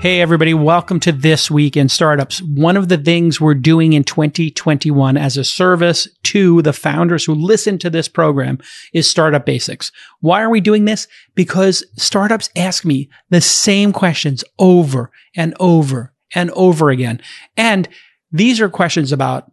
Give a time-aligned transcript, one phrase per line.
[0.00, 2.40] Hey, everybody, welcome to This Week in Startups.
[2.40, 7.34] One of the things we're doing in 2021 as a service to the founders who
[7.34, 8.60] listen to this program
[8.94, 9.92] is Startup Basics.
[10.20, 11.06] Why are we doing this?
[11.34, 17.20] Because startups ask me the same questions over and over and over again.
[17.58, 17.86] And
[18.32, 19.52] these are questions about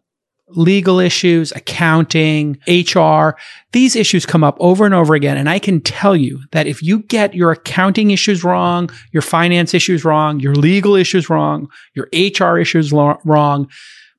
[0.50, 3.32] legal issues, accounting, HR.
[3.74, 5.38] These issues come up over and over again.
[5.38, 9.74] And I can tell you that if you get your accounting issues wrong, your finance
[9.74, 13.70] issues wrong, your legal issues wrong, your HR issues lo- wrong,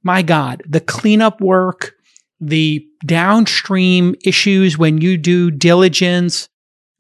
[0.02, 1.95] my God, the cleanup work,
[2.41, 6.49] the downstream issues when you do diligence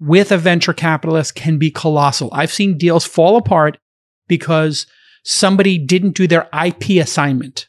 [0.00, 2.30] with a venture capitalist can be colossal.
[2.32, 3.78] I've seen deals fall apart
[4.26, 4.86] because
[5.24, 7.68] somebody didn't do their IP assignment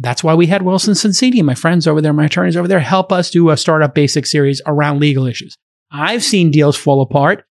[0.00, 3.12] that's why we had Wilson Sonsini, my friends over there, my attorneys over there, help
[3.12, 5.54] us do a startup basic series around legal issues.
[5.92, 7.44] I've seen deals fall apart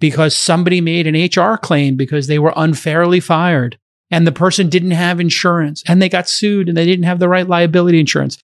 [0.00, 3.78] because somebody made an HR claim because they were unfairly fired
[4.10, 7.28] and the person didn't have insurance and they got sued and they didn't have the
[7.28, 8.36] right liability insurance.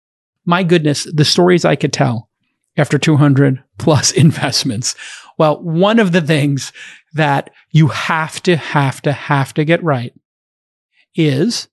[0.44, 2.30] My goodness, the stories I could tell
[2.76, 4.94] after 200 plus investments.
[5.36, 6.72] Well, one of the things
[7.14, 10.12] that you have to, have to, have to get right
[11.16, 11.66] is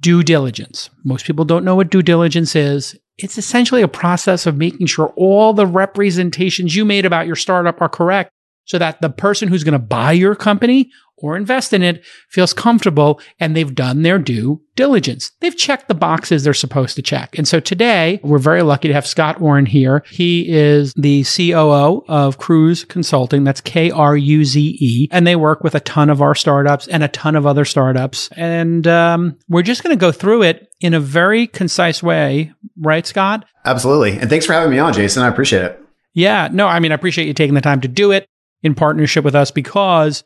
[0.00, 0.90] due diligence.
[1.04, 2.96] Most people don't know what due diligence is.
[3.18, 7.80] It's essentially a process of making sure all the representations you made about your startup
[7.80, 8.30] are correct
[8.64, 12.52] so that the person who's going to buy your company or invest in it feels
[12.52, 15.32] comfortable and they've done their due diligence.
[15.40, 17.36] They've checked the boxes they're supposed to check.
[17.36, 20.04] And so today we're very lucky to have Scott Orn here.
[20.08, 23.42] He is the COO of Kruze Consulting.
[23.42, 25.08] That's K R U Z E.
[25.10, 28.28] And they work with a ton of our startups and a ton of other startups.
[28.36, 32.52] And um, we're just going to go through it in a very concise way.
[32.80, 33.44] Right, Scott?
[33.64, 34.18] Absolutely.
[34.18, 35.22] And thanks for having me on, Jason.
[35.22, 35.82] I appreciate it.
[36.14, 36.48] Yeah.
[36.52, 38.28] No, I mean, I appreciate you taking the time to do it
[38.62, 40.24] in partnership with us because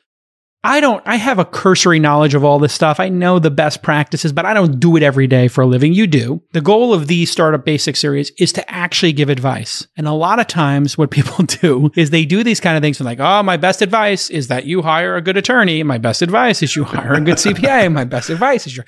[0.65, 3.01] I don't, I have a cursory knowledge of all this stuff.
[3.01, 5.93] I know the best practices, but I don't do it every day for a living.
[5.93, 6.41] You do.
[6.53, 9.87] The goal of the Startup Basic series is to actually give advice.
[9.97, 13.01] And a lot of times what people do is they do these kind of things
[13.01, 15.83] and like, oh, my best advice is that you hire a good attorney.
[15.83, 17.93] My best advice is you hire a good CPA.
[17.93, 18.87] My best advice is your,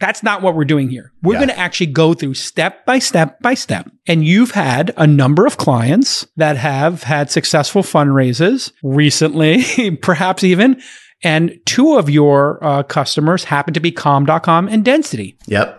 [0.00, 1.12] that's not what we're doing here.
[1.22, 1.40] We're yeah.
[1.40, 3.90] going to actually go through step by step by step.
[4.06, 10.80] And you've had a number of clients that have had successful fundraisers recently, perhaps even
[11.22, 15.36] and two of your uh, customers happen to be calm.com and Density.
[15.46, 15.78] Yep.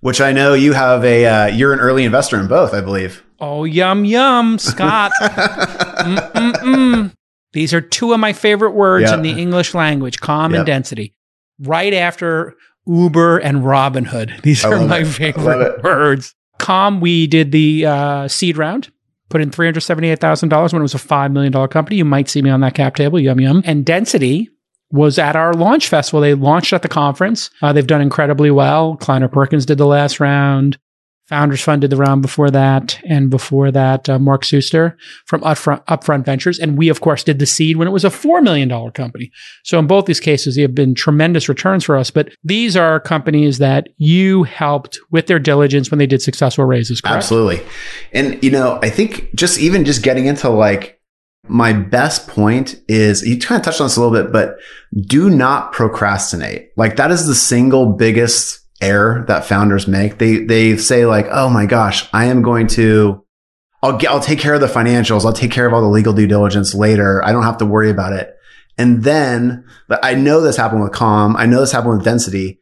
[0.00, 3.24] Which I know you have a, uh, you're an early investor in both, I believe.
[3.40, 5.12] Oh, yum, yum, Scott.
[7.52, 9.14] These are two of my favorite words yep.
[9.14, 10.60] in the English language calm yep.
[10.60, 11.14] and density.
[11.60, 12.54] Right after
[12.86, 14.42] Uber and Robinhood.
[14.42, 15.06] These are my it.
[15.06, 16.34] favorite words.
[16.58, 18.90] Calm, we did the uh, seed round
[19.28, 21.96] put in $378,000 when it was a $5 million company.
[21.96, 23.20] You might see me on that cap table.
[23.20, 23.62] Yum, yum.
[23.64, 24.48] And Density,
[24.90, 26.20] was at our launch festival.
[26.20, 27.50] They launched at the conference.
[27.60, 28.96] Uh, they've done incredibly well.
[28.96, 30.78] Kleiner Perkins did the last round.
[31.28, 35.84] Founders Fund did the round before that, and before that, uh, Mark Suster from Upfront,
[35.84, 38.66] Upfront Ventures, and we of course did the seed when it was a four million
[38.66, 39.30] dollar company.
[39.62, 42.10] So in both these cases, they have been tremendous returns for us.
[42.10, 47.02] But these are companies that you helped with their diligence when they did successful raises.
[47.02, 47.16] Correct?
[47.16, 47.60] Absolutely,
[48.14, 50.97] and you know, I think just even just getting into like
[51.48, 54.56] my best point is you kind of touched on this a little bit, but
[55.06, 56.70] do not procrastinate.
[56.76, 60.18] Like that is the single biggest error that founders make.
[60.18, 63.24] They, they say like, Oh my gosh, I am going to,
[63.82, 65.24] I'll get, I'll take care of the financials.
[65.24, 67.24] I'll take care of all the legal due diligence later.
[67.24, 68.34] I don't have to worry about it.
[68.76, 71.36] And then, but I know this happened with Calm.
[71.36, 72.60] I know this happened with Density.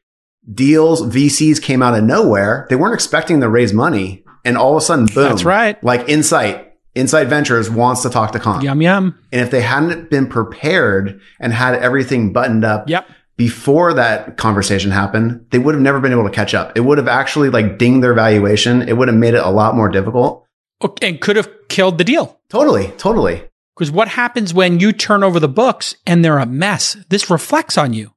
[0.53, 2.67] Deals, VCs came out of nowhere.
[2.71, 4.25] They weren't expecting to raise money.
[4.45, 5.29] And all of a sudden, boom.
[5.29, 5.83] That's right.
[5.83, 6.66] Like insight,
[6.97, 8.63] Insight Ventures wants to talk to Calm.
[8.63, 9.19] Yum yum.
[9.31, 13.07] And if they hadn't been prepared and had everything buttoned up yep.
[13.37, 16.77] before that conversation happened, they would have never been able to catch up.
[16.77, 18.83] It would have actually like dinged their valuation.
[18.89, 20.47] It would have made it a lot more difficult.
[20.83, 22.41] Okay, and could have killed the deal.
[22.49, 23.43] Totally, totally.
[23.77, 26.97] Because what happens when you turn over the books and they're a mess?
[27.11, 28.13] This reflects on you.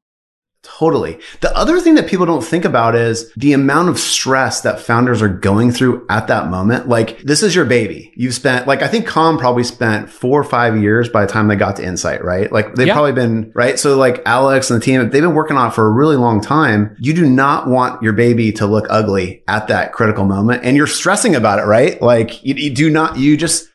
[0.78, 1.20] Totally.
[1.42, 5.22] The other thing that people don't think about is the amount of stress that founders
[5.22, 6.88] are going through at that moment.
[6.88, 8.14] Like, this is your baby.
[8.16, 11.48] You've spent, like, I think Calm probably spent four or five years by the time
[11.48, 12.50] they got to Insight, right?
[12.50, 13.78] Like, they've probably been, right?
[13.78, 16.40] So, like, Alex and the team, they've been working on it for a really long
[16.40, 16.96] time.
[17.00, 20.64] You do not want your baby to look ugly at that critical moment.
[20.64, 22.02] And you're stressing about it, right?
[22.02, 23.68] Like, you, you do not, you just,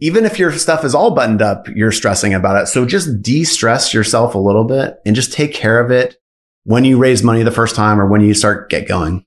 [0.00, 2.66] even if your stuff is all buttoned up, you're stressing about it.
[2.66, 6.16] So just de-stress yourself a little bit and just take care of it
[6.64, 9.24] when you raise money the first time or when you start get going.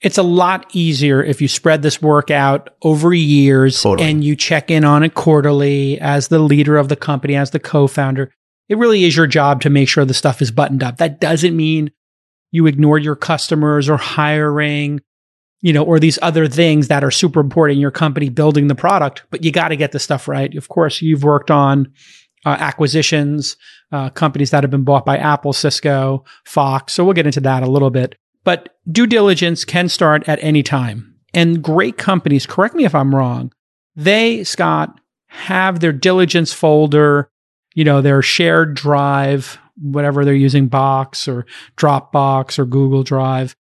[0.00, 4.08] It's a lot easier if you spread this work out over years totally.
[4.08, 7.60] and you check in on it quarterly as the leader of the company, as the
[7.60, 8.32] co-founder.
[8.68, 10.96] it really is your job to make sure the stuff is buttoned up.
[10.96, 11.90] That doesn't mean
[12.50, 15.00] you ignore your customers or hiring,
[15.60, 18.74] you know, or these other things that are super important in your company building the
[18.74, 20.54] product, but you got to get the stuff right.
[20.56, 21.92] Of course, you've worked on
[22.44, 23.56] uh, acquisitions,
[23.92, 26.94] uh, companies that have been bought by Apple, Cisco, Fox.
[26.94, 28.16] So we'll get into that a little bit.
[28.44, 31.14] But due diligence can start at any time.
[31.34, 33.52] And great companies, correct me if I'm wrong,
[33.94, 37.30] they, Scott, have their diligence folder,
[37.74, 41.46] you know, their shared drive, whatever they're using, Box or
[41.76, 43.54] Dropbox or Google Drive.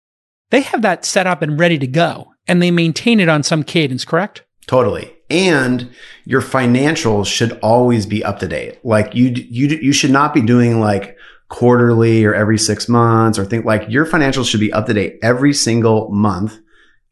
[0.49, 3.63] They have that set up and ready to go and they maintain it on some
[3.63, 4.43] cadence, correct?
[4.65, 5.13] Totally.
[5.29, 5.89] And
[6.25, 8.79] your financials should always be up to date.
[8.83, 11.17] Like you, you, you should not be doing like
[11.49, 15.19] quarterly or every six months or think like your financials should be up to date
[15.21, 16.57] every single month.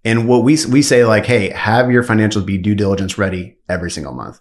[0.03, 3.91] And what we, we say like, Hey, have your financials be due diligence ready every
[3.91, 4.39] single month,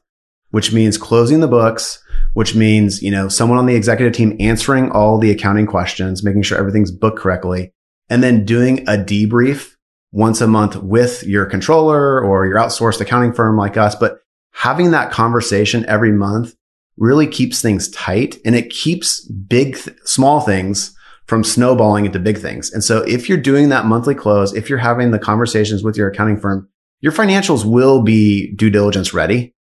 [0.51, 2.03] which means closing the books,
[2.35, 6.43] which means, you know, someone on the executive team answering all the accounting questions, making
[6.43, 7.73] sure everything's booked correctly,
[8.11, 9.74] and then doing a debrief
[10.15, 13.97] once a month with your controller or your outsourced accounting firm like us.
[13.97, 14.21] But
[14.53, 16.55] having that conversation every month
[16.97, 20.95] really keeps things tight and it keeps big, th- small things
[21.27, 22.73] from snowballing into big things.
[22.73, 26.09] And so if you're doing that monthly close, if you're having the conversations with your
[26.09, 26.69] accounting firm,
[27.01, 29.53] your financials will be due diligence ready.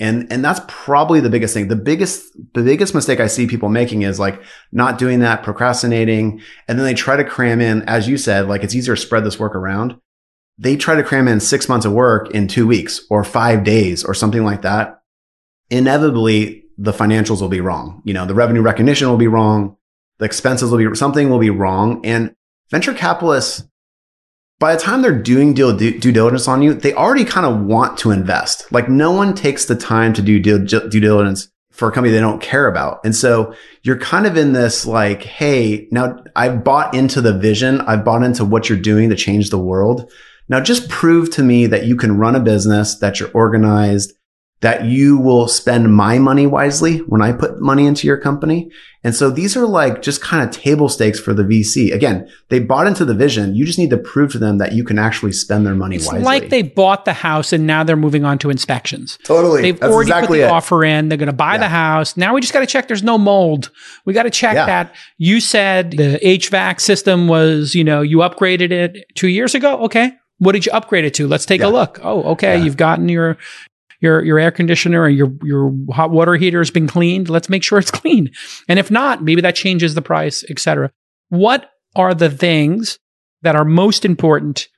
[0.00, 1.68] And, and that's probably the biggest thing.
[1.68, 4.42] The biggest, the biggest mistake I see people making is like
[4.72, 6.40] not doing that, procrastinating.
[6.66, 9.24] And then they try to cram in, as you said, like it's easier to spread
[9.24, 10.00] this work around.
[10.56, 14.02] They try to cram in six months of work in two weeks or five days
[14.02, 15.02] or something like that.
[15.68, 18.00] Inevitably, the financials will be wrong.
[18.06, 19.76] You know, the revenue recognition will be wrong.
[20.18, 22.04] The expenses will be, something will be wrong.
[22.06, 22.34] And
[22.70, 23.64] venture capitalists,
[24.60, 27.98] by the time they're doing due, due, diligence on you, they already kind of want
[27.98, 28.70] to invest.
[28.70, 32.20] Like no one takes the time to do due, due diligence for a company they
[32.20, 33.00] don't care about.
[33.02, 37.80] And so you're kind of in this like, Hey, now I've bought into the vision.
[37.80, 40.12] I've bought into what you're doing to change the world.
[40.50, 44.12] Now just prove to me that you can run a business, that you're organized,
[44.62, 48.70] that you will spend my money wisely when I put money into your company.
[49.02, 51.90] And so these are like just kind of table stakes for the VC.
[51.94, 53.54] Again, they bought into the vision.
[53.54, 56.18] You just need to prove to them that you can actually spend their money wisely.
[56.18, 56.40] it's wisely.
[56.40, 59.18] Like they bought the house and now they're moving on to inspections.
[59.24, 59.62] Totally.
[59.62, 60.50] They've That's already exactly put the it.
[60.52, 61.08] offer in.
[61.08, 61.58] They're going to buy Yeah.
[61.60, 62.18] the house.
[62.18, 63.70] Now we just got to check there's no mold.
[64.04, 64.66] We got to check Yeah.
[64.66, 69.84] that you said the HVAC system was, you know, you upgraded it two years ago.
[69.84, 70.12] Okay.
[70.36, 71.26] What did you upgrade it to?
[71.28, 71.68] Let's take Yeah.
[71.68, 72.00] a look.
[72.02, 72.58] Oh, okay.
[72.58, 72.64] Yeah.
[72.64, 73.38] You've gotten your
[74.00, 77.28] your your air conditioner or your your hot water heater has been cleaned.
[77.28, 78.30] Let's make sure it's clean.
[78.68, 80.90] And if not, maybe that changes the price, etc.
[81.28, 82.98] What are the things
[83.42, 84.68] that are most important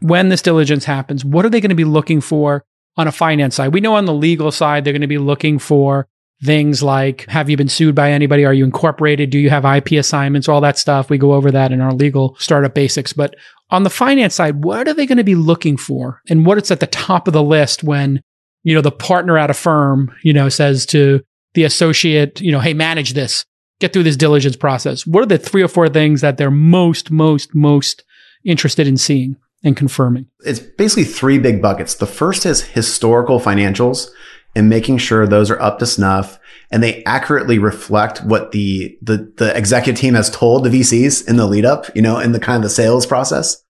[0.00, 1.24] when this diligence happens?
[1.24, 2.64] What are they going to be looking for
[2.96, 3.74] on a finance side?
[3.74, 6.08] We know on the legal side they're going to be looking for
[6.44, 8.44] things like have you been sued by anybody?
[8.44, 9.30] Are you incorporated?
[9.30, 10.48] Do you have IP assignments?
[10.48, 11.10] All that stuff.
[11.10, 13.12] We go over that in our legal startup basics.
[13.12, 13.34] But
[13.70, 16.22] on the finance side, what are they going to be looking for?
[16.28, 18.22] And what is at the top of the list when
[18.62, 21.20] you know, the partner at a firm, you know, says to
[21.54, 23.44] the associate, you know, hey, manage this,
[23.80, 25.06] get through this diligence process.
[25.06, 28.04] What are the three or four things that they're most, most, most
[28.44, 30.26] interested in seeing and confirming?
[30.40, 31.94] It's basically three big buckets.
[31.94, 34.08] The first is historical financials
[34.54, 36.38] and making sure those are up to snuff
[36.70, 41.36] and they accurately reflect what the, the, the executive team has told the VCs in
[41.36, 43.64] the lead up, you know, in the kind of the sales process.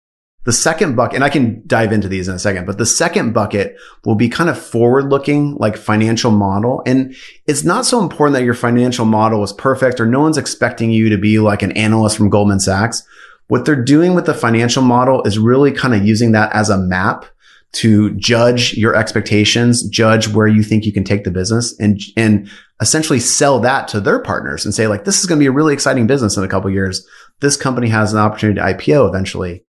[0.45, 3.33] The second bucket, and I can dive into these in a second, but the second
[3.35, 6.83] bucket will be kind of forward looking, like financial model.
[6.87, 7.14] And
[7.47, 11.11] it's not so important that your financial model is perfect or no one's expecting you
[11.11, 13.02] to be like an analyst from Goldman Sachs.
[13.49, 16.78] What they're doing with the financial model is really kind of using that as a
[16.78, 17.26] map
[17.73, 22.50] to judge your expectations, judge where you think you can take the business and, and
[22.80, 25.52] essentially sell that to their partners and say like, this is going to be a
[25.52, 27.07] really exciting business in a couple years.
[27.40, 29.64] This company has an opportunity to IPO eventually.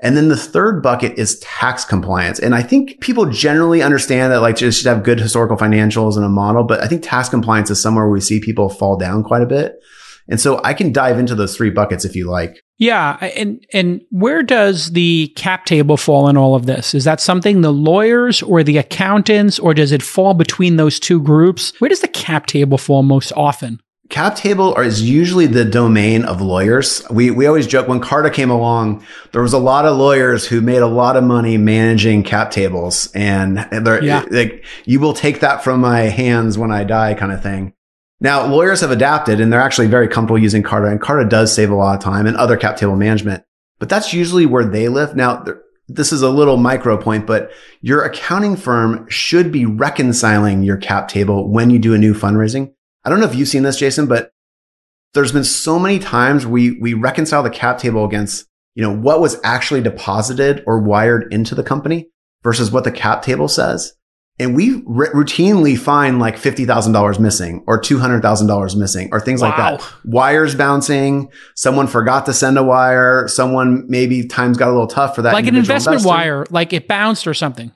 [0.00, 2.38] And then the third bucket is tax compliance.
[2.38, 6.24] And I think people generally understand that like just should have good historical financials and
[6.24, 9.24] a model, but I think tax compliance is somewhere where we see people fall down
[9.24, 9.80] quite a bit.
[10.28, 12.62] And so I can dive into those three buckets if you like.
[12.76, 16.94] Yeah, and and where does the cap table fall in all of this?
[16.94, 21.20] Is that something the lawyers or the accountants, or does it fall between those two
[21.20, 21.72] groups?
[21.80, 23.80] Where does the cap table fall most often?
[24.08, 27.02] Cap table is usually the domain of lawyers.
[27.10, 30.62] We, we always joke when Carta came along, there was a lot of lawyers who
[30.62, 34.24] made a lot of money managing cap tables and they're Yeah.
[34.30, 37.74] like, you will take that from my hands when I die kind of thing.
[38.18, 41.70] Now lawyers have adapted and they're actually very comfortable using Carta and Carta does save
[41.70, 43.44] a lot of time and other cap table management,
[43.78, 45.16] but that's usually where they live.
[45.16, 45.44] Now
[45.86, 47.50] this is a little micro point, but
[47.82, 52.72] your accounting firm should be reconciling your cap table when you do a new fundraising
[53.08, 54.32] I don't know if you've seen this, Jason, but
[55.14, 59.22] there's been so many times we we reconcile the cap table against you know what
[59.22, 62.10] was actually deposited or wired into the company
[62.42, 63.94] versus what the cap table says.
[64.38, 69.48] And we r- routinely find like $50,000 missing or $200,000 missing or things wow.
[69.48, 69.92] like that.
[70.04, 71.32] Wires bouncing.
[71.56, 73.26] Someone forgot to send a wire.
[73.26, 75.32] Someone maybe times got a little tough for that.
[75.32, 76.08] Like an investment investor.
[76.08, 77.72] wire, like it bounced or something.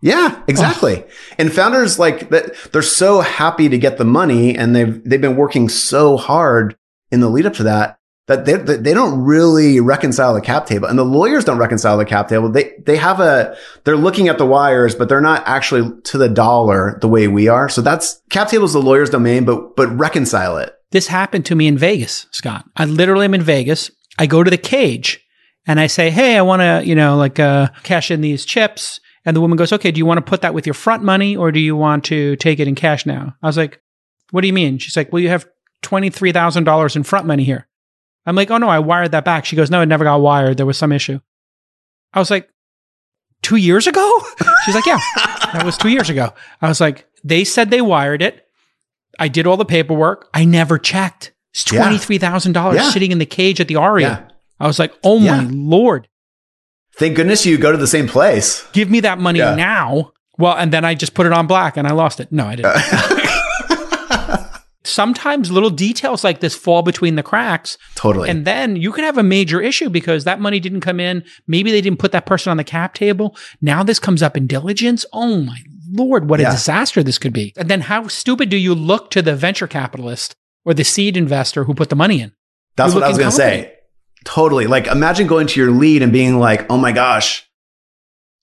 [0.00, 1.02] Yeah, exactly.
[1.02, 1.10] Oh.
[1.38, 5.36] And founders like that, they're so happy to get the money and they've, they've been
[5.36, 6.76] working so hard
[7.10, 10.88] in the lead up to that that they, they don't really reconcile the cap table
[10.88, 12.48] and the lawyers don't reconcile the cap table.
[12.48, 16.28] They, they have a, they're looking at the wires, but they're not actually to the
[16.28, 17.68] dollar the way we are.
[17.68, 20.74] So that's cap table is the lawyer's domain, but, but reconcile it.
[20.90, 22.64] This happened to me in Vegas, Scott.
[22.76, 23.90] I literally am in Vegas.
[24.18, 25.20] I go to the cage
[25.66, 29.00] and I say, Hey, I want to, you know, like, uh, cash in these chips.
[29.24, 31.36] And the woman goes, okay, do you want to put that with your front money
[31.36, 33.34] or do you want to take it in cash now?
[33.42, 33.80] I was like,
[34.30, 34.78] what do you mean?
[34.78, 35.48] She's like, well, you have
[35.82, 37.66] $23,000 in front money here.
[38.26, 39.44] I'm like, oh no, I wired that back.
[39.44, 40.56] She goes, no, it never got wired.
[40.56, 41.20] There was some issue.
[42.12, 42.48] I was like,
[43.42, 44.22] two years ago?
[44.64, 44.98] She's like, yeah,
[45.52, 46.32] that was two years ago.
[46.60, 48.48] I was like, they said they wired it.
[49.18, 50.28] I did all the paperwork.
[50.34, 51.32] I never checked.
[51.52, 52.90] It's $23,000 yeah.
[52.90, 54.08] sitting in the cage at the Aria.
[54.08, 54.28] Yeah.
[54.58, 55.42] I was like, oh yeah.
[55.42, 56.08] my Lord.
[56.96, 58.66] Thank goodness you go to the same place.
[58.72, 60.12] Give me that money now.
[60.38, 62.32] Well, and then I just put it on black and I lost it.
[62.32, 62.74] No, I didn't.
[64.84, 67.76] sometimes little details like this fall between the cracks.
[67.94, 68.28] Totally.
[68.28, 71.24] And then you could have a major issue because that money didn't come in.
[71.46, 73.36] Maybe they didn't put that person on the cap table.
[73.60, 75.04] Now this comes up in diligence.
[75.12, 75.58] Oh my
[75.90, 76.48] Lord, what yeah.
[76.48, 77.52] a disaster this could be.
[77.56, 80.34] And then how stupid do you look to the venture capitalist
[80.64, 82.32] or the seed investor who put the money in?
[82.76, 83.74] That's what I was going to say.
[84.24, 84.66] Totally.
[84.66, 87.48] Like imagine going to your lead and being like, oh my gosh,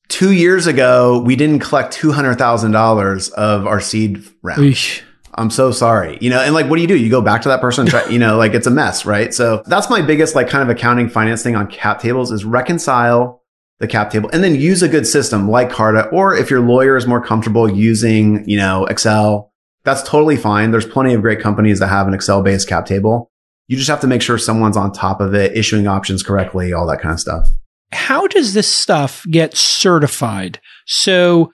[0.07, 4.61] two years ago, we didn't collect $200,000 of our seed round.
[4.61, 5.01] Eesh.
[5.33, 6.17] I'm so sorry.
[6.19, 6.97] You know, and like, what do you do?
[6.97, 9.33] You go back to that person, try, you know, like it's a mess, right?
[9.33, 13.41] So that's my biggest, like, kind of accounting finance thing on cap tables is reconcile
[13.79, 16.09] the cap table and then use a good system like Carta.
[16.09, 19.53] Or if your lawyer is more comfortable using, you know, Excel,
[19.85, 20.71] that's totally fine.
[20.71, 23.30] There's plenty of great companies that have an Excel based cap table.
[23.71, 26.85] You just have to make sure someone's on top of it, issuing options correctly, all
[26.87, 27.47] that kind of stuff.
[27.93, 30.59] How does this stuff get certified?
[30.85, 31.53] So,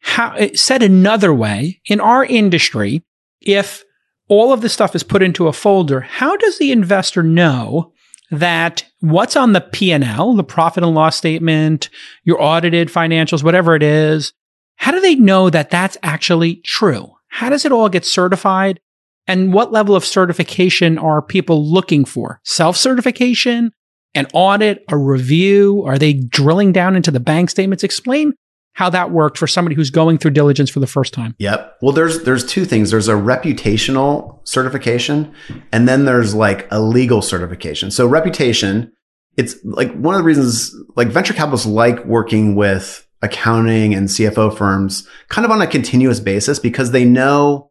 [0.00, 3.04] how, eh, said another way, in our industry,
[3.40, 3.84] if
[4.26, 7.92] all of this stuff is put into a folder, how does the investor know
[8.32, 11.90] that what's on the P&L, the profit and loss statement,
[12.24, 14.32] your audited financials, whatever it is,
[14.78, 17.12] how do they know that that's actually true?
[17.28, 18.80] How does it all get certified?
[19.26, 22.40] And what level of certification are people looking for?
[22.44, 23.72] Self-certification,
[24.14, 25.84] an audit, a review?
[25.86, 27.84] Are they drilling down into the bank statements?
[27.84, 28.34] Explain
[28.74, 31.34] how that worked for somebody who's going through diligence for the first time.
[31.38, 31.76] Yep.
[31.82, 32.90] Well, there's there's two things.
[32.90, 35.32] There's a reputational certification
[35.72, 37.90] and then there's like a legal certification.
[37.90, 38.90] So reputation,
[39.36, 44.56] it's like one of the reasons like venture capitalists like working with accounting and CFO
[44.56, 47.70] firms kind of on a continuous basis because they know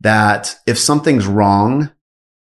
[0.00, 1.90] that if something's wrong,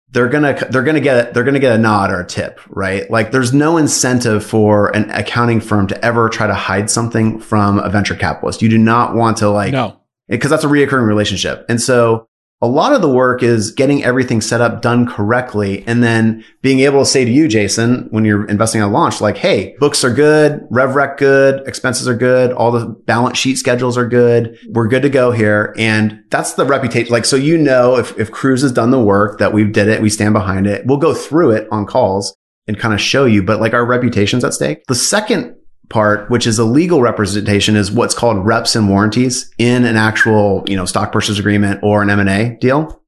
[0.09, 3.09] they're gonna they're gonna get they're gonna get a nod or a tip, right?
[3.09, 7.79] Like there's no incentive for an accounting firm to ever try to hide something from
[7.79, 8.61] a venture capitalist.
[8.61, 11.65] You do not want to like no because that's a reoccurring relationship.
[11.69, 12.27] And so
[12.63, 16.81] a lot of the work is getting everything set up, done correctly, and then being
[16.81, 20.03] able to say to you, Jason, when you're investing in a launch, like, hey, books
[20.03, 24.57] are good, RevRec good, expenses are good, all the balance sheet schedules are good.
[24.69, 25.73] We're good to go here.
[25.77, 27.11] And that's the reputation.
[27.11, 30.01] Like, so you know, if, if Kruze has done the work that we've did it,
[30.01, 30.85] we stand behind it.
[30.85, 32.35] We'll go through it on calls
[32.67, 34.83] and kind of show you, but like our reputation's at stake.
[34.87, 35.55] The second
[35.91, 40.63] part, which is a legal representation, is what's called reps and warranties in an actual,
[40.67, 42.99] you know, stock purchase agreement or an M&A deal.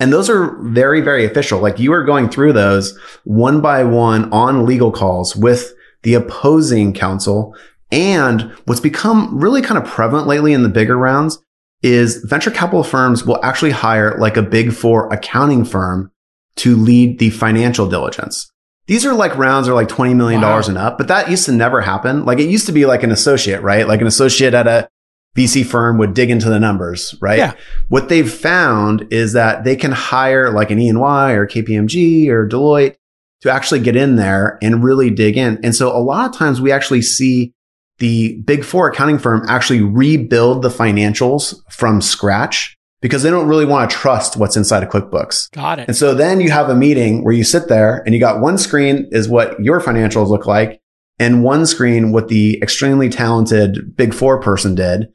[0.00, 1.60] And those are very, very official.
[1.60, 6.94] Like you are going through those one by one on legal calls with the opposing
[6.94, 7.54] counsel.
[7.92, 11.38] And what's become really kind of prevalent lately in the bigger rounds
[11.82, 16.10] is venture capital firms will actually hire like a big four accounting firm
[16.56, 18.49] to lead the financial diligence.
[18.90, 20.60] These are like rounds are like $20 million wow.
[20.66, 22.24] and up, but that used to never happen.
[22.24, 23.86] Like it used to be like an associate, right?
[23.86, 24.88] Like an associate at a
[25.36, 27.38] VC firm would dig into the numbers, right?
[27.38, 27.52] Yeah.
[27.86, 32.96] What they've found is that they can hire like an E&Y or KPMG or Deloitte
[33.42, 35.60] to actually get in there and really dig in.
[35.62, 37.54] And so a lot of times we actually see
[37.98, 43.64] the big four accounting firm actually rebuild the financials from scratch because they don't really
[43.64, 45.50] want to trust what's inside of QuickBooks.
[45.52, 45.88] Got it.
[45.88, 48.58] And so then you have a meeting where you sit there and you got one
[48.58, 50.80] screen is what your financials look like
[51.18, 55.08] and one screen what the extremely talented big four person did.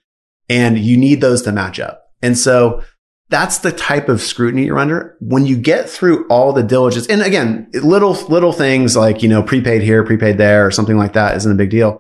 [0.50, 2.04] And you need those to match up.
[2.22, 2.84] And so
[3.30, 5.18] that's the type of scrutiny you're under.
[5.20, 9.42] When you get through all the diligence, and again, little, little things like, you know,
[9.42, 12.00] prepaid here, prepaid there, or something like that isn't a big deal.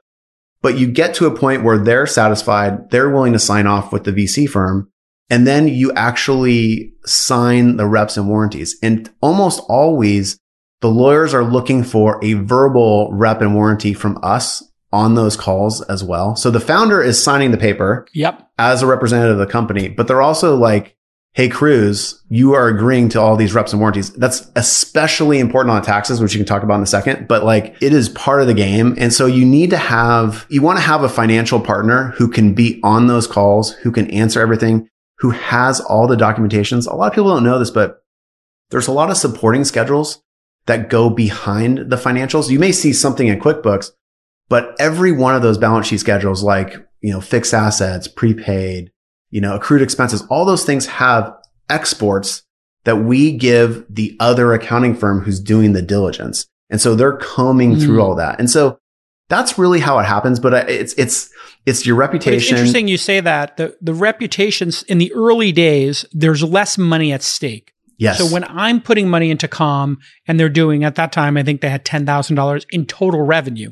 [0.62, 4.04] But you get to a point where they're satisfied, they're willing to sign off with
[4.04, 4.92] the VC firm.
[5.29, 8.77] And then you actually sign the reps and warranties.
[8.84, 10.38] And almost always
[10.82, 14.63] the lawyers are looking for a verbal rep and warranty from us
[14.94, 16.36] on those calls as well.
[16.36, 18.08] So the founder is signing the paper.
[18.13, 18.50] Yep.
[18.58, 20.96] As a representative of the company, but they're also like,
[21.34, 24.13] Hey, Kruze, you are agreeing to all these reps and warranties.
[24.13, 27.75] That's especially important on taxes, which you can talk about in a second, but like
[27.82, 28.96] it is part of the game.
[28.98, 32.53] And so you need to have, you want to have a financial partner who can
[32.53, 34.88] be on those calls, who can answer everything,
[35.20, 36.88] who has all the documentations.
[36.88, 38.04] A lot of people don't know this, but
[38.70, 40.22] there's a lot of supporting schedules
[40.66, 42.50] that go behind the financials.
[42.50, 43.92] You may see something in QuickBooks,
[44.50, 48.92] but every one of those balance sheet schedules, like, you know, fixed assets, prepaid,
[49.30, 51.34] you know, accrued expenses, all those things have
[51.70, 52.44] exports
[52.84, 56.48] that we give the other accounting firm who's doing the diligence.
[56.70, 57.82] And so they're combing mm.
[57.82, 58.40] through all that.
[58.40, 58.80] And so
[59.30, 60.40] that's really how it happens.
[60.40, 61.30] But it's, it's,
[61.66, 62.32] it's your reputation.
[62.32, 66.78] But it's interesting you say that the, the reputations in the early days, there's less
[66.78, 67.74] money at stake.
[67.98, 68.18] Yes.
[68.18, 71.62] So when I'm putting money into Calm and they're doing at that time, I think
[71.62, 73.72] they had $10,000 in total revenue.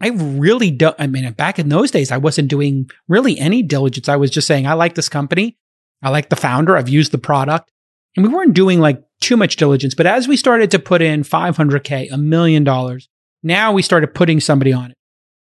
[0.00, 4.08] I really don't, I mean, back in those days, I wasn't doing really any diligence.
[4.08, 5.58] I was just saying, I like this company.
[6.02, 6.76] I like the founder.
[6.76, 7.70] I've used the product
[8.16, 9.94] and we weren't doing like too much diligence.
[9.94, 13.08] But as we started to put in 500K, a million dollars,
[13.42, 14.96] now we started putting somebody on it.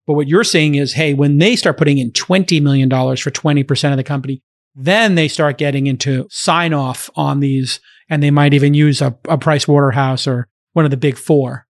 [0.10, 3.92] But what you're saying is, hey, when they start putting in $20 million for 20%
[3.92, 4.42] of the company,
[4.74, 9.16] then they start getting into sign off on these and they might even use a,
[9.26, 11.68] a Price Waterhouse or one of the big four.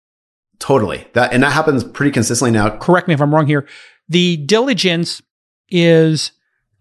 [0.58, 1.06] Totally.
[1.16, 2.78] That and that happens pretty consistently now.
[2.78, 3.68] Correct me if I'm wrong here.
[4.08, 5.22] The diligence
[5.68, 6.32] is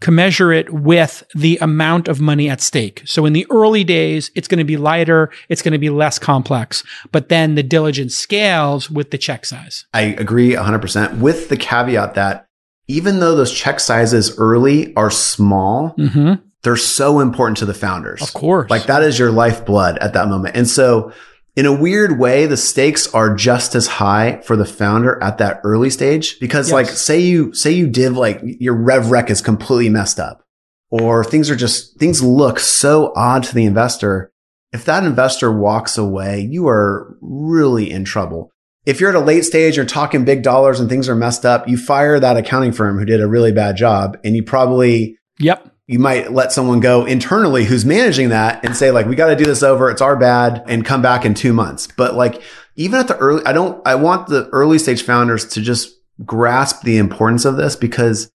[0.00, 3.02] commensurate with the amount of money at stake.
[3.04, 6.18] So in the early days, it's going to be lighter, it's going to be less
[6.18, 9.86] complex, but then the diligence scales with the check size.
[9.92, 12.46] I agree 100% with the caveat that
[12.86, 18.20] even though those check sizes early are small, mm-hmm they're so important to the founders.
[18.20, 18.70] Of course.
[18.70, 20.56] Like that is your lifeblood at that moment.
[20.56, 21.12] And so
[21.58, 25.60] in a weird way, the stakes are just as high for the founder at that
[25.64, 26.72] early stage because yes.
[26.72, 30.44] like say you, say you div like your rev rec is completely messed up
[30.88, 34.30] or things are just, things look so odd to the investor.
[34.72, 38.52] If that investor walks away, you are really in trouble.
[38.86, 41.66] If you're at a late stage, you're talking big dollars and things are messed up,
[41.66, 45.74] you fire that accounting firm who did a really bad job and you probably Yep
[45.88, 49.36] you might let someone go internally who's managing that and say like, we got to
[49.36, 49.90] do this over.
[49.90, 51.88] It's our bad and come back in two months.
[51.88, 52.42] But like,
[52.76, 55.96] even at the early, I don't, I want the early stage founders to just
[56.26, 58.30] grasp the importance of this because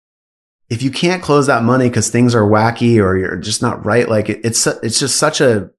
[0.69, 4.09] if you can't close that money because things are wacky or you're just not right,
[4.09, 5.69] like it, it's, it's just such a,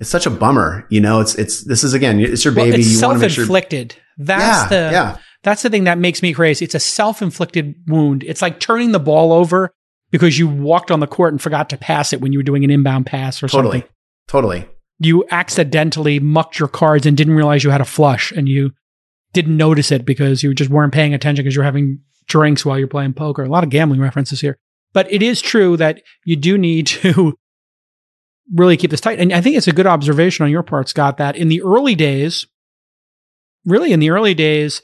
[0.00, 0.86] it's such a bummer.
[0.90, 2.72] You know, it's, it's, this is again, it's your baby.
[2.72, 3.92] Well, it's you self-inflicted.
[3.92, 5.18] Sure, that's yeah, the, yeah.
[5.42, 6.66] that's the thing that makes me crazy.
[6.66, 8.22] It's a self-inflicted wound.
[8.22, 9.72] It's like turning the ball over
[10.12, 12.62] because you walked on the court and forgot to pass it when you were doing
[12.62, 13.80] an inbound pass or totally.
[13.80, 13.90] something.
[14.28, 14.58] Totally.
[14.60, 14.76] Totally.
[15.00, 18.70] You accidentally mucked your cards and didn't realize you had a flush and you
[19.32, 22.86] didn't notice it because you just weren't paying attention because you're having drinks while you're
[22.86, 23.42] playing poker.
[23.42, 24.58] A lot of gambling references here.
[24.92, 27.36] But it is true that you do need to
[28.54, 29.18] really keep this tight.
[29.18, 31.94] And I think it's a good observation on your part, Scott, that in the early
[31.94, 32.46] days,
[33.64, 34.82] really in the early days,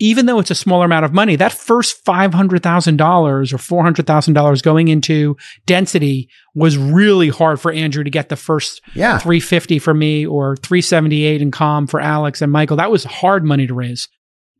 [0.00, 5.36] even though it's a smaller amount of money, that first $500,000 or $400,000 going into
[5.66, 9.18] density was really hard for Andrew to get the first yeah.
[9.18, 12.76] 350 for me or 378 in Calm for Alex and Michael.
[12.76, 14.08] That was hard money to raise.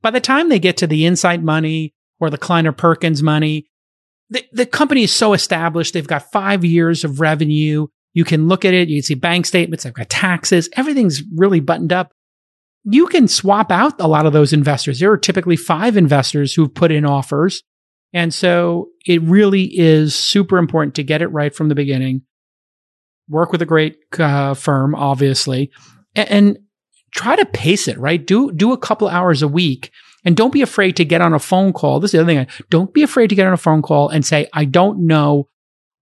[0.02, 3.66] By the time they get to the Insight money or the Kleiner Perkins money,
[4.30, 5.94] the, the company is so established.
[5.94, 7.88] They've got five years of revenue.
[8.12, 8.88] You can look at it.
[8.88, 9.84] You can see bank statements.
[9.84, 10.68] They've got taxes.
[10.74, 12.12] Everything's really buttoned up
[12.84, 15.00] you can swap out a lot of those investors.
[15.00, 17.62] There are typically five investors who've put in offers.
[18.12, 22.22] And so it really is super important to get it right from the beginning.
[23.28, 25.70] Work with a great uh, firm, obviously,
[26.14, 26.58] and, and
[27.12, 28.24] try to pace it, right?
[28.24, 29.90] Do, do a couple hours a week
[30.24, 32.00] and don't be afraid to get on a phone call.
[32.00, 32.64] This is the other thing.
[32.70, 35.48] Don't be afraid to get on a phone call and say, I don't know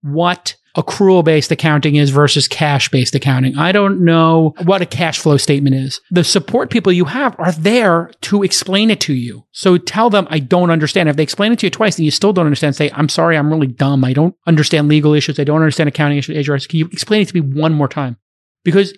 [0.03, 3.57] what accrual based accounting is versus cash based accounting.
[3.59, 6.01] I don't know what a cash flow statement is.
[6.11, 9.45] The support people you have are there to explain it to you.
[9.53, 11.09] So tell them, I don't understand.
[11.09, 13.37] If they explain it to you twice and you still don't understand, say, I'm sorry,
[13.37, 14.05] I'm really dumb.
[14.05, 15.39] I don't understand legal issues.
[15.39, 16.67] I don't understand accounting issues.
[16.67, 18.17] Can you explain it to me one more time?
[18.65, 18.97] Because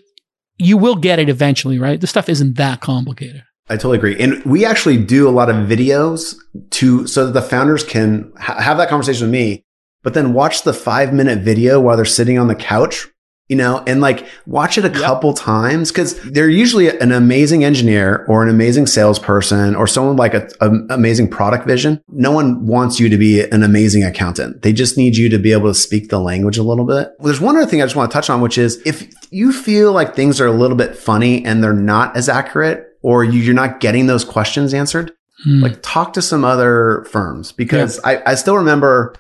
[0.59, 2.01] you will get it eventually, right?
[2.01, 3.43] The stuff isn't that complicated.
[3.69, 4.17] I totally agree.
[4.21, 6.37] And we actually do a lot of videos
[6.71, 9.65] to, so that the founders can ha- have that conversation with me
[10.05, 13.09] but then watch the five minute video while they're sitting on the couch
[13.49, 15.03] you know, and like watch it a yep.
[15.03, 20.33] couple times because they're usually an amazing engineer or an amazing salesperson or someone like
[20.33, 20.49] an
[20.89, 22.03] amazing product vision.
[22.09, 24.63] No one wants you to be an amazing accountant.
[24.63, 27.11] They just need you to be able to speak the language a little bit.
[27.19, 29.93] There's one other thing I just want to touch on, which is if you feel
[29.93, 33.81] like things are a little bit funny and they're not as accurate or you're not
[33.81, 35.13] getting those questions answered,
[35.45, 35.63] hmm.
[35.63, 38.23] like talk to some other firms because yeah.
[38.27, 39.15] I, I still remember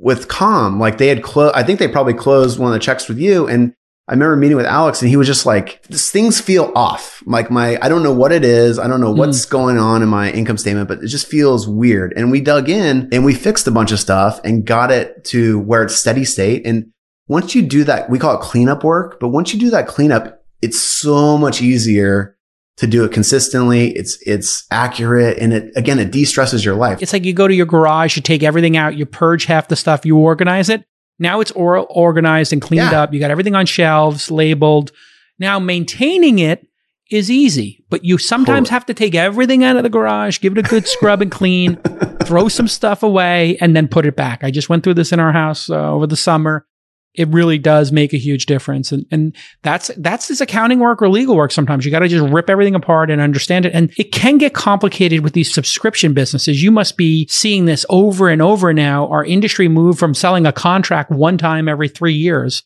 [0.00, 3.06] with Calm, like they had closed, I think they probably closed one of the checks
[3.08, 3.46] with you.
[3.46, 3.74] And
[4.08, 7.22] I remember meeting with Alex and he was just like, things feel off.
[7.26, 8.78] Like my, I don't know what it is.
[8.78, 9.50] I don't know what's mm.
[9.50, 12.14] going on in my income statement, but it just feels weird.
[12.16, 15.60] And we dug in and we fixed a bunch of stuff and got it to
[15.60, 16.66] where it's steady state.
[16.66, 16.92] And
[17.28, 20.42] once you do that, we call it cleanup work, but once you do that cleanup,
[20.62, 22.36] it's so much easier
[22.80, 23.90] to do it consistently.
[23.90, 25.36] It's, it's accurate.
[25.38, 27.02] And it, again, it de-stresses your life.
[27.02, 29.76] It's like you go to your garage, you take everything out, you purge half the
[29.76, 30.82] stuff, you organize it.
[31.18, 33.02] Now it's or- organized and cleaned yeah.
[33.02, 33.12] up.
[33.12, 34.92] You got everything on shelves, labeled.
[35.38, 36.66] Now maintaining it
[37.10, 38.74] is easy, but you sometimes totally.
[38.76, 41.76] have to take everything out of the garage, give it a good scrub and clean,
[42.24, 44.42] throw some stuff away, and then put it back.
[44.42, 46.66] I just went through this in our house uh, over the summer
[47.14, 48.92] it really does make a huge difference.
[48.92, 51.50] And, and that's, that's this accounting work or legal work.
[51.50, 53.74] Sometimes you got to just rip everything apart and understand it.
[53.74, 56.62] And it can get complicated with these subscription businesses.
[56.62, 59.08] You must be seeing this over and over now.
[59.08, 62.62] Our industry moved from selling a contract one time every three years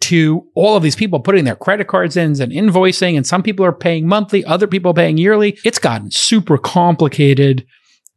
[0.00, 3.16] to all of these people putting their credit cards in and invoicing.
[3.16, 5.58] And some people are paying monthly, other people paying yearly.
[5.64, 7.66] It's gotten super complicated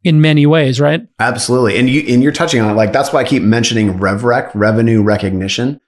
[0.02, 1.06] in many ways, right?
[1.18, 1.78] Absolutely.
[1.78, 2.74] And you and you're touching on it.
[2.74, 5.80] Like that's why I keep mentioning RevRec, revenue recognition.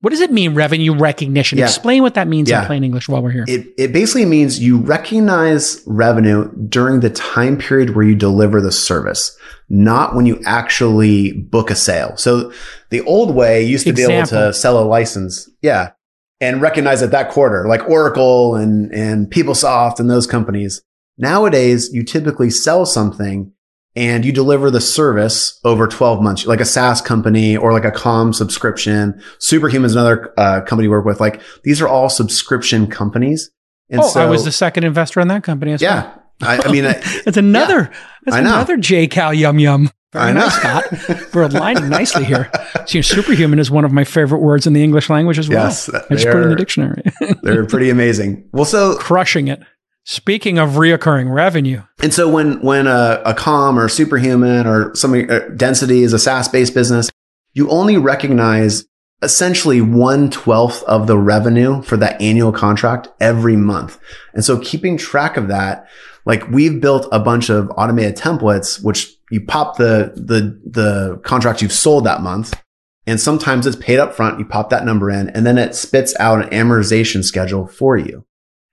[0.00, 1.58] What does it mean, revenue recognition?
[1.58, 1.66] Yeah.
[1.66, 2.62] Explain what that means yeah.
[2.62, 3.44] in plain English while we're here.
[3.46, 8.72] It, it basically means you recognize revenue during the time period where you deliver the
[8.72, 9.36] service,
[9.68, 12.16] not when you actually book a sale.
[12.16, 12.52] So
[12.90, 14.12] the old way used to Example.
[14.12, 15.48] be able to sell a license.
[15.62, 15.92] Yeah.
[16.40, 20.82] And recognize it that quarter, like Oracle and, and PeopleSoft and those companies.
[21.22, 23.52] Nowadays, you typically sell something
[23.94, 27.92] and you deliver the service over 12 months, like a SaaS company or like a
[27.92, 29.22] Calm subscription.
[29.38, 31.20] Superhuman is another uh, company we work with.
[31.20, 33.52] Like these are all subscription companies.
[33.88, 36.02] And oh, so, I was the second investor in that company as yeah,
[36.40, 36.50] well.
[36.50, 39.90] I, I mean, it's another, yeah, that's another J Cal Yum Yum.
[40.12, 40.40] Very I know.
[40.40, 41.32] nice, Scott.
[41.32, 42.50] We're aligning nicely here.
[42.84, 45.66] So, superhuman is one of my favorite words in the English language as well.
[45.66, 47.02] Yes, I just put it in the dictionary.
[47.42, 48.48] they're pretty amazing.
[48.52, 49.62] Well, so crushing it.
[50.04, 51.82] Speaking of reoccurring revenue.
[52.02, 56.18] And so when, when a, a Calm or superhuman or some uh, density is a
[56.18, 57.10] SaaS based business,
[57.52, 58.84] you only recognize
[59.22, 64.00] essentially one twelfth of the revenue for that annual contract every month.
[64.34, 65.86] And so keeping track of that,
[66.24, 71.62] like we've built a bunch of automated templates, which you pop the, the, the contract
[71.62, 72.60] you've sold that month.
[73.06, 74.40] And sometimes it's paid up front.
[74.40, 78.24] You pop that number in and then it spits out an amortization schedule for you.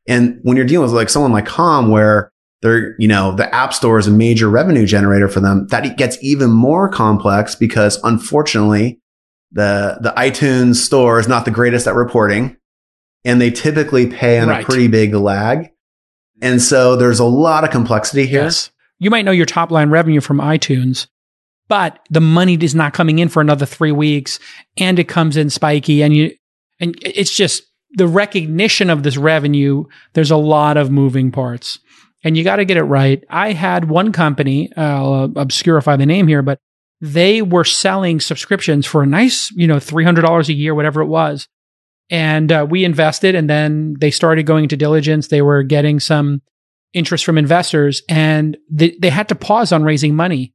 [0.08, 2.32] And when you're dealing with like someone like Calm, where
[2.62, 6.18] they're, you know, the app store is a major revenue generator for them, that gets
[6.22, 9.00] even more complex because unfortunately
[9.52, 12.58] the, the iTunes store is not the greatest at reporting
[13.24, 14.64] and they typically pay on right.
[14.64, 15.70] a pretty big lag.
[16.42, 18.44] And so there's a lot of complexity here.
[18.44, 18.72] Yes.
[19.00, 21.08] You might know your top line revenue from iTunes,
[21.68, 24.40] but the money is not coming in for another three weeks
[24.78, 26.36] and it comes in spiky and you,
[26.80, 31.80] and it's just the recognition of this revenue, there's a lot of moving parts
[32.24, 33.24] and you got to get it right.
[33.30, 36.60] I had one company, I'll uh, obscurify the name here, but
[37.02, 41.48] they were selling subscriptions for a nice, you know, $300 a year, whatever it was.
[42.10, 45.28] And uh, we invested and then they started going into diligence.
[45.28, 46.42] They were getting some
[46.92, 50.54] interest from investors and they, they had to pause on raising money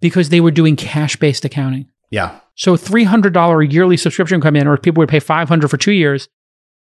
[0.00, 1.88] because they were doing cash based accounting.
[2.10, 2.38] Yeah.
[2.56, 6.28] So $300 yearly subscription come in or people would pay 500 for two years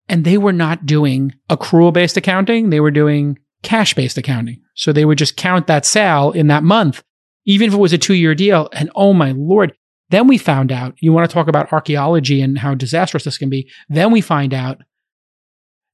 [0.09, 2.71] and they were not doing accrual based accounting.
[2.71, 4.63] They were doing cash based accounting.
[4.75, 7.03] So they would just count that sale in that month,
[7.45, 8.69] even if it was a two year deal.
[8.73, 9.75] And oh my Lord.
[10.11, 13.51] Then we found out, you want to talk about archaeology and how disastrous this can
[13.51, 13.69] be.
[13.89, 14.83] Then we find out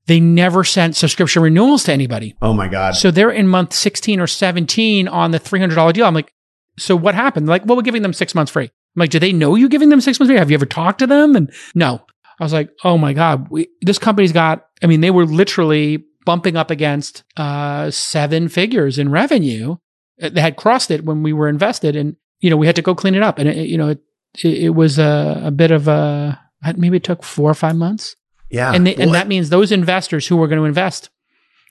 [0.06, 2.34] they never sent subscription renewals to anybody.
[2.42, 2.94] Oh my God.
[2.94, 6.04] So they're in month 16 or 17 on the $300 deal.
[6.04, 6.32] I'm like,
[6.78, 7.46] so what happened?
[7.46, 8.64] Like, well, we're giving them six months free.
[8.64, 10.38] I'm like, do they know you're giving them six months free?
[10.38, 11.36] Have you ever talked to them?
[11.36, 12.04] And no.
[12.42, 16.04] I was like, oh my God, we, this company's got, I mean, they were literally
[16.26, 19.76] bumping up against uh, seven figures in revenue.
[20.18, 22.96] They had crossed it when we were invested and, you know, we had to go
[22.96, 23.38] clean it up.
[23.38, 24.00] And, it, you know, it,
[24.42, 26.36] it was a, a, bit of a,
[26.76, 28.16] maybe it took four or five months.
[28.50, 28.72] Yeah.
[28.72, 31.10] And, they, and that means those investors who were going to invest,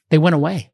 [0.10, 0.71] they went away.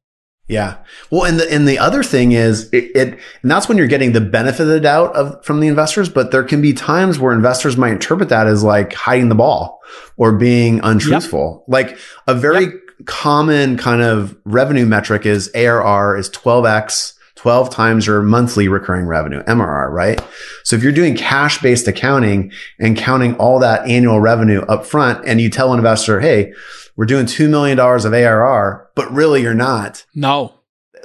[0.48, 0.78] Yeah.
[1.12, 4.14] Well, and the and the other thing is it, it, and that's when you're getting
[4.14, 7.34] the benefit of the doubt of from the investors, but there can be times where
[7.34, 9.82] investors might interpret that as like hiding the ball
[10.16, 11.66] or being untruthful.
[11.68, 11.74] Yep.
[11.74, 12.74] Like a very yep.
[13.06, 19.44] common kind of revenue metric is ARR is 12x 12 times your monthly recurring revenue,
[19.44, 20.20] MRR, right?
[20.64, 25.24] So if you're doing cash based accounting and counting all that annual revenue up front
[25.26, 26.54] and you tell an investor, Hey,
[26.98, 30.06] we're doing $2 million of ARR, but really you're not.
[30.14, 30.54] No.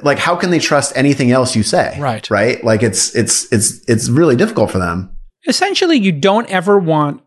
[0.03, 1.97] Like, how can they trust anything else you say?
[2.01, 2.29] Right.
[2.29, 2.65] Right.
[2.65, 5.17] Like it's, it's, it's, it's really difficult for them.
[5.47, 7.23] Essentially, you don't ever want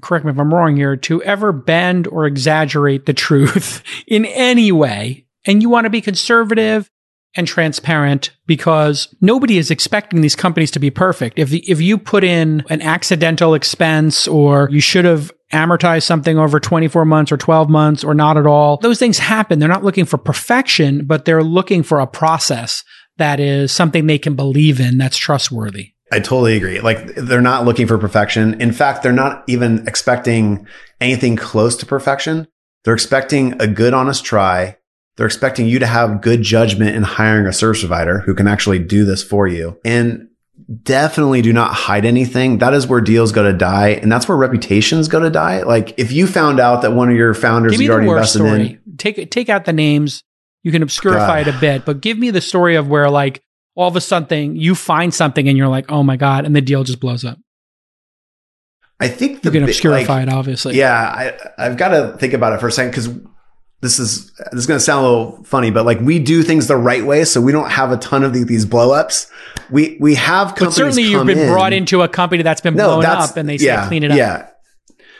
[0.00, 4.72] correct me if I'm wrong here, to ever bend or exaggerate the truth in any
[4.72, 5.26] way.
[5.46, 6.90] And you want to be conservative
[7.36, 11.38] and transparent because nobody is expecting these companies to be perfect.
[11.38, 16.60] If if you put in an accidental expense or you should have amortized something over
[16.60, 19.58] 24 months or 12 months or not at all, those things happen.
[19.58, 22.84] They're not looking for perfection, but they're looking for a process
[23.16, 25.92] that is something they can believe in that's trustworthy.
[26.10, 26.80] I totally agree.
[26.80, 28.60] Like they're not looking for perfection.
[28.60, 30.66] In fact, they're not even expecting
[31.00, 32.46] anything close to perfection.
[32.84, 34.78] They're expecting a good honest try
[35.18, 38.78] they're expecting you to have good judgment in hiring a service provider who can actually
[38.78, 39.76] do this for you.
[39.84, 40.27] And
[40.82, 42.58] definitely do not hide anything.
[42.58, 43.90] That is where deals go to die.
[43.90, 45.62] And that's where reputations go to die.
[45.62, 48.80] Like if you found out that one of your founders you already invested story.
[48.86, 48.96] in.
[48.96, 50.22] Take, take out the names.
[50.62, 51.48] You can obscurify God.
[51.48, 53.42] it a bit, but give me the story of where like
[53.74, 56.60] all of a sudden you find something and you're like, oh my God, and the
[56.60, 57.38] deal just blows up.
[59.00, 60.76] I think the, you can obscurify like, it, obviously.
[60.76, 63.08] Yeah, I, I've got to think about it for a second because
[63.80, 66.66] this is this is going to sound a little funny, but like we do things
[66.66, 69.30] the right way, so we don't have a ton of the, these blowups.
[69.70, 70.66] We we have companies.
[70.66, 71.48] But certainly, you've been in.
[71.48, 74.10] brought into a company that's been no, blown up, and they say yeah, clean it
[74.10, 74.16] up.
[74.16, 74.48] Yeah,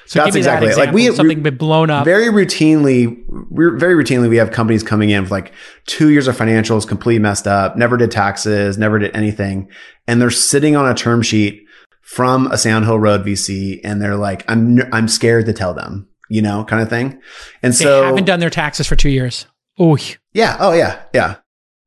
[0.06, 2.04] so that's exactly that like we something been blown up.
[2.04, 5.52] Very routinely, we're very routinely we have companies coming in with like
[5.86, 9.68] two years of financials completely messed up, never did taxes, never did anything,
[10.06, 11.64] and they're sitting on a term sheet
[12.02, 16.08] from a Sand Hill Road VC, and they're like, I'm I'm scared to tell them
[16.28, 17.20] you know, kind of thing.
[17.62, 19.46] And so they so haven't done their taxes for two years.
[19.78, 19.98] Oh,
[20.32, 20.56] yeah.
[20.60, 21.02] Oh, yeah.
[21.14, 21.36] Yeah.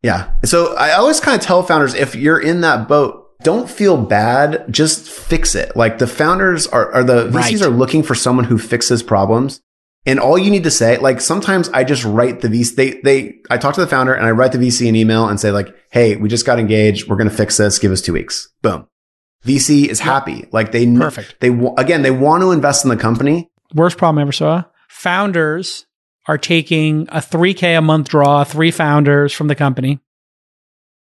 [0.02, 0.32] Yeah.
[0.44, 4.66] So I always kind of tell founders if you're in that boat, don't feel bad.
[4.70, 5.76] Just fix it.
[5.76, 7.62] Like the founders are, are the VCs right.
[7.64, 9.62] are looking for someone who fixes problems.
[10.06, 13.36] And all you need to say, like sometimes I just write the VC, they, they,
[13.52, 15.76] I talk to the founder and I write the VC an email and say like,
[15.92, 17.08] Hey, we just got engaged.
[17.08, 17.78] We're going to fix this.
[17.78, 18.50] Give us two weeks.
[18.64, 18.88] Boom.
[19.46, 20.48] VC is happy.
[20.52, 21.40] Like they, perfect.
[21.40, 24.64] They, again, they want to invest in the company worst problem I ever saw.
[24.90, 25.86] Founders
[26.32, 30.00] are taking a 3K a month draw, three founders from the company,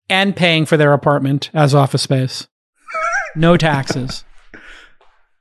[0.09, 2.49] and paying for their apartment as office space.
[3.33, 4.25] No taxes.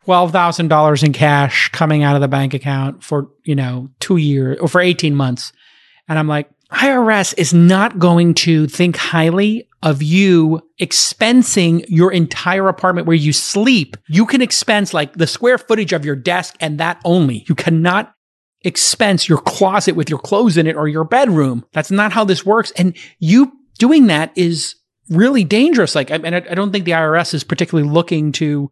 [0.06, 4.68] $12,000 in cash coming out of the bank account for, you know, two years or
[4.68, 5.52] for 18 months.
[6.06, 12.68] And I'm like, IRS is not going to think highly of you expensing your entire
[12.68, 13.96] apartment where you sleep.
[14.06, 17.44] You can expense like the square footage of your desk and that only.
[17.48, 18.14] You cannot
[18.64, 21.64] expense your closet with your clothes in it or your bedroom.
[21.72, 22.72] That's not how this works.
[22.72, 24.76] And you doing that is
[25.10, 25.94] really dangerous.
[25.94, 28.70] Like, I mean, I don't think the IRS is particularly looking to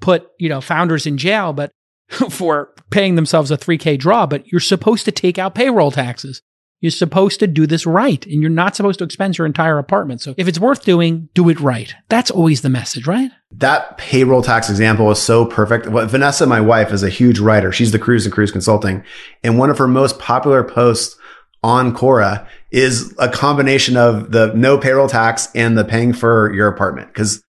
[0.00, 1.72] put, you know, founders in jail, but
[2.30, 6.42] for paying themselves a 3K draw, but you're supposed to take out payroll taxes.
[6.82, 10.20] You're supposed to do this right and you're not supposed to expense your entire apartment.
[10.20, 11.94] So if it's worth doing, do it right.
[12.08, 13.30] That's always the message, right?
[13.52, 15.86] That payroll tax example is so perfect.
[15.86, 17.70] What Vanessa, my wife, is a huge writer.
[17.70, 19.04] She's the Kruze and Kruze Consulting.
[19.44, 21.16] And one of her most popular posts
[21.62, 26.66] on Quora is a combination of the no payroll tax and the paying for your
[26.66, 27.14] apartment.
[27.14, 27.44] Cause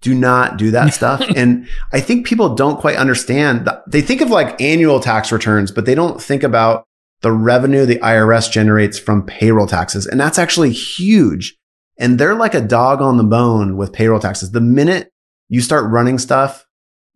[0.00, 1.22] do not do that stuff.
[1.34, 3.68] and I think people don't quite understand.
[3.88, 6.84] They think of like annual tax returns, but they don't think about
[7.22, 10.06] the revenue the IRS generates from payroll taxes.
[10.06, 11.56] And that's actually huge.
[11.98, 14.52] And they're like a dog on the bone with payroll taxes.
[14.52, 15.12] The minute
[15.48, 16.66] you start running stuff,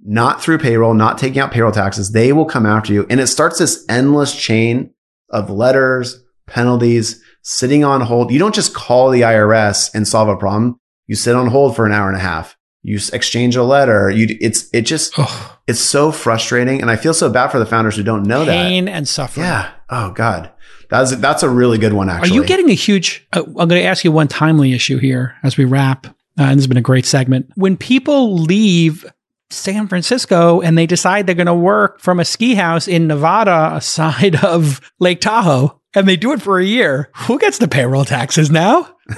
[0.04, 3.06] not through payroll, not taking out payroll taxes, they will come after you.
[3.08, 4.92] And it starts this endless chain
[5.30, 8.30] of letters, penalties, sitting on hold.
[8.30, 10.78] You don't just call the IRS and solve a problem.
[11.06, 14.10] You sit on hold for an hour and a half you exchange a letter.
[14.10, 15.18] You, it's, it just,
[15.66, 16.82] it's so frustrating.
[16.82, 18.62] And I feel so bad for the founders who don't know Pain that.
[18.68, 19.46] Pain and suffering.
[19.46, 19.72] Yeah.
[19.96, 20.50] Oh God.
[20.90, 22.30] That's, that's a really good one, actually.
[22.30, 25.36] Are you getting a huge, uh, I'm going to ask you one timely issue here
[25.44, 26.06] as we wrap.
[26.06, 26.10] Uh,
[26.42, 27.48] and this has been a great segment.
[27.54, 29.06] When people leave
[29.50, 33.80] San Francisco and they decide they're going to work from a ski house in Nevada,
[33.80, 38.04] side of Lake Tahoe, and they do it for a year, who gets the payroll
[38.04, 38.96] taxes now?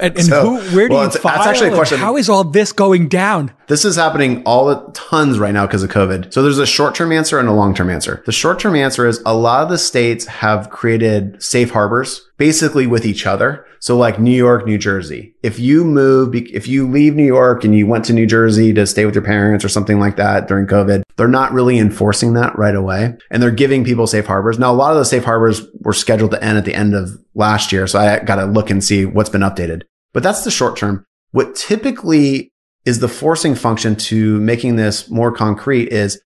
[0.00, 1.38] And, and so, who, where do well, you file?
[1.38, 1.98] That's actually a question.
[1.98, 3.52] How is all this going down?
[3.68, 6.32] This is happening all the tons right now because of COVID.
[6.32, 8.22] So there's a short term answer and a long term answer.
[8.24, 12.86] The short term answer is a lot of the states have created safe harbors basically
[12.86, 13.66] with each other.
[13.80, 15.34] So like New York, New Jersey.
[15.42, 18.86] If you move, if you leave New York and you went to New Jersey to
[18.86, 22.58] stay with your parents or something like that during COVID, they're not really enforcing that
[22.58, 23.18] right away.
[23.30, 24.58] And they're giving people safe harbors.
[24.58, 27.10] Now, a lot of those safe harbors were scheduled to end at the end of
[27.34, 27.86] last year.
[27.86, 29.82] So I got to look and see what's been updated.
[30.14, 31.04] But that's the short term.
[31.32, 32.50] What typically
[32.88, 36.18] is the forcing function to making this more concrete is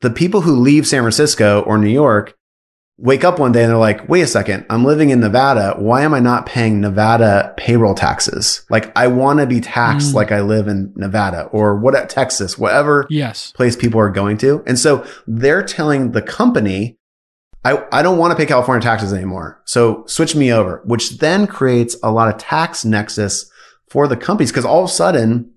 [0.00, 2.34] the people who leave San Francisco or New York
[2.96, 5.74] wake up one day and they're like, wait a second, I'm living in Nevada.
[5.78, 8.64] Why am I not paying Nevada payroll taxes?
[8.70, 10.14] Like I want to be taxed mm.
[10.14, 13.52] like I live in Nevada or what at Texas, whatever yes.
[13.52, 14.62] place people are going to.
[14.66, 16.96] And so they're telling the company,
[17.66, 19.60] I, I don't want to pay California taxes anymore.
[19.66, 23.50] So switch me over, which then creates a lot of tax nexus
[23.90, 24.52] for the companies.
[24.52, 25.51] Cause all of a sudden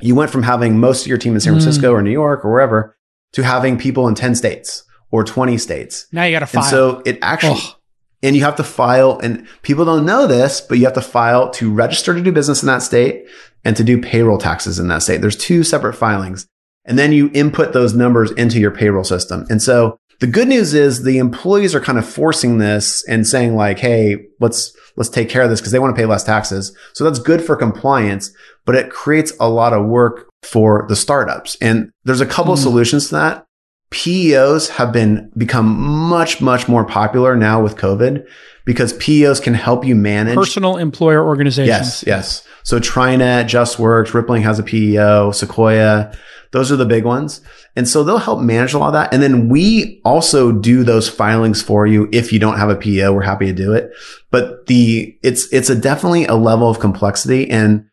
[0.00, 1.94] you went from having most of your team in San Francisco mm.
[1.94, 2.96] or New York or wherever
[3.32, 6.06] to having people in 10 states or 20 states.
[6.12, 6.62] Now you got to file.
[6.62, 7.74] And so it actually, Ugh.
[8.22, 11.50] and you have to file, and people don't know this, but you have to file
[11.50, 13.26] to register to do business in that state
[13.64, 15.20] and to do payroll taxes in that state.
[15.20, 16.46] There's two separate filings.
[16.84, 19.46] And then you input those numbers into your payroll system.
[19.50, 23.54] And so the good news is the employees are kind of forcing this and saying
[23.54, 26.74] like, Hey, let's, let's take care of this because they want to pay less taxes.
[26.94, 28.32] So that's good for compliance,
[28.68, 31.56] but it creates a lot of work for the startups.
[31.62, 32.58] And there's a couple mm.
[32.58, 33.46] of solutions to that.
[33.90, 38.28] PEOs have been become much, much more popular now with COVID
[38.66, 41.66] because PEOs can help you manage personal employer organizations.
[41.66, 42.46] Yes, yes.
[42.62, 46.14] So TriNet, JustWorks, Rippling has a PEO, Sequoia.
[46.52, 47.40] Those are the big ones.
[47.74, 49.14] And so they'll help manage a lot of that.
[49.14, 52.06] And then we also do those filings for you.
[52.12, 53.92] If you don't have a PEO, we're happy to do it.
[54.30, 57.48] But the, it's, it's a definitely a level of complexity.
[57.48, 57.87] And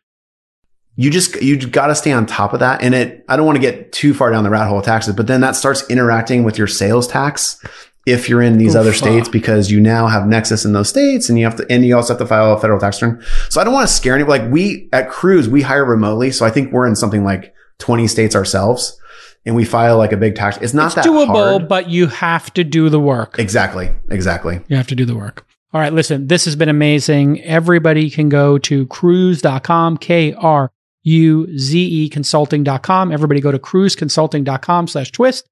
[0.96, 2.82] you just you got to stay on top of that.
[2.82, 5.14] And it i don't want to get too far down the rat hole of taxes
[5.14, 7.62] but then that starts interacting with your sales tax
[8.06, 11.28] if you're in these Oof, other states because you now have nexus in those states
[11.28, 13.22] and you have to and you also have to file a federal tax return.
[13.50, 14.40] So i don't want to scare anybody.
[14.40, 16.30] Like we at Kruze we hire remotely.
[16.30, 18.98] So i think we're in something like 20 states ourselves
[19.44, 20.56] and we file like a big tax.
[20.58, 21.68] It's not it's that doable hard.
[21.68, 23.38] but you have to do the work.
[23.38, 24.60] Exactly exactly.
[24.68, 25.46] You have to do the work.
[25.74, 27.42] All right listen this has been amazing.
[27.42, 30.70] Everybody can go to Kruze.com k r
[31.06, 33.12] U-Z-E consulting.com.
[33.12, 35.48] Everybody go to kruzeconsulting.com slash twist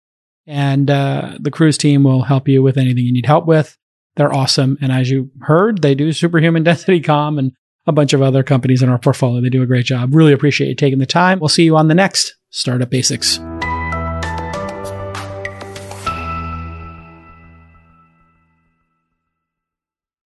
[0.46, 3.76] and uh, the Kruze team will help you with anything you need help with.
[4.16, 4.78] They're awesome.
[4.80, 7.52] And as you heard, they do superhuman density com and
[7.86, 9.40] a bunch of other companies in our portfolio.
[9.40, 10.14] They do a great job.
[10.14, 11.38] Really appreciate you taking the time.
[11.38, 13.38] We'll see you on the next Startup Basics.